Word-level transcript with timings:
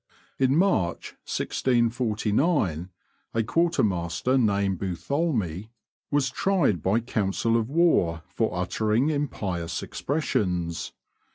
In 0.39 0.55
March 0.57 1.11
1649, 1.27 2.89
a 3.35 3.43
quartermaster 3.43 4.35
named 4.35 4.79
Boutholmey 4.79 5.69
was 6.09 6.31
tried 6.31 6.81
by 6.81 7.01
council 7.01 7.55
of 7.55 7.69
war 7.69 8.23
for 8.25 8.55
uttering 8.57 9.09
impious 9.11 9.83
expressions. 9.83 10.91